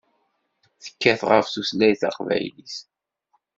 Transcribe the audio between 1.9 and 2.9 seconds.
taqbaylit.